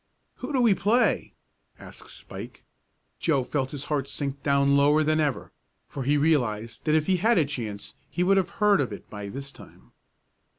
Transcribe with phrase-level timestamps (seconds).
[0.37, 1.35] "Who do we play?"
[1.77, 2.63] asked Spike.
[3.19, 5.51] Joe felt his heart sink down lower than ever,
[5.87, 9.07] for he realized that if he had a chance he would have heard of it
[9.11, 9.91] by this time.